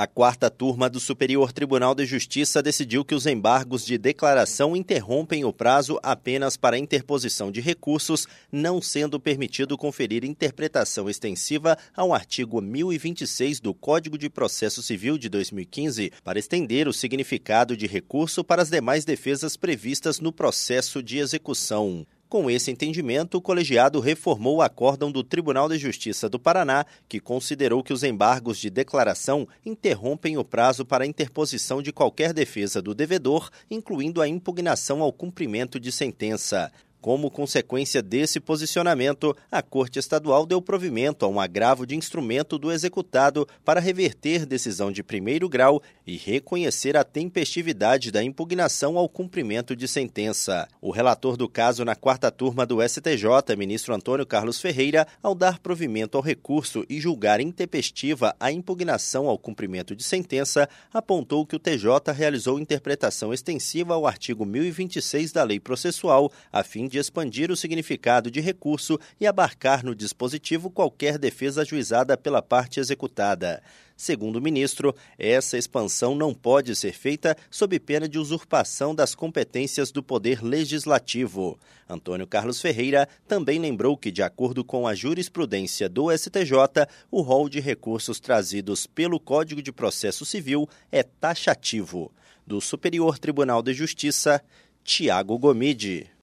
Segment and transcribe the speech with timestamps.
[0.00, 5.44] A quarta turma do Superior Tribunal de Justiça decidiu que os embargos de declaração interrompem
[5.44, 12.60] o prazo apenas para interposição de recursos, não sendo permitido conferir interpretação extensiva ao artigo
[12.60, 18.62] 1026 do Código de Processo Civil de 2015 para estender o significado de recurso para
[18.62, 22.06] as demais defesas previstas no processo de execução.
[22.28, 27.18] Com esse entendimento, o colegiado reformou o acórdão do Tribunal de Justiça do Paraná, que
[27.18, 32.82] considerou que os embargos de declaração interrompem o prazo para a interposição de qualquer defesa
[32.82, 36.70] do devedor, incluindo a impugnação ao cumprimento de sentença.
[37.08, 42.70] Como consequência desse posicionamento, a Corte Estadual deu provimento a um agravo de instrumento do
[42.70, 49.74] executado para reverter decisão de primeiro grau e reconhecer a tempestividade da impugnação ao cumprimento
[49.74, 50.68] de sentença.
[50.82, 55.60] O relator do caso na quarta turma do STJ, ministro Antônio Carlos Ferreira, ao dar
[55.60, 61.58] provimento ao recurso e julgar intempestiva a impugnação ao cumprimento de sentença, apontou que o
[61.58, 68.30] TJ realizou interpretação extensiva ao artigo 1026 da Lei Processual, a fim expandir o significado
[68.30, 73.62] de recurso e abarcar no dispositivo qualquer defesa ajuizada pela parte executada.
[73.96, 79.90] Segundo o ministro, essa expansão não pode ser feita sob pena de usurpação das competências
[79.90, 81.58] do Poder Legislativo.
[81.88, 87.48] Antônio Carlos Ferreira também lembrou que, de acordo com a jurisprudência do STJ, o rol
[87.48, 92.12] de recursos trazidos pelo Código de Processo Civil é taxativo.
[92.46, 94.40] Do Superior Tribunal de Justiça,
[94.84, 96.08] Tiago Gomide.